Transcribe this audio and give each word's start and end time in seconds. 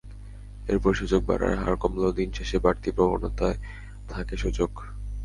এরপর 0.67 0.91
সূচক 0.99 1.21
বাড়ার 1.29 1.53
হার 1.61 1.75
কমলেও 1.77 2.11
দিন 2.11 2.29
শেষে 2.37 2.57
বাড়তি 2.65 2.89
প্রবণতায় 2.91 3.57
থাকে 4.09 4.35
সূচক। 4.37 4.71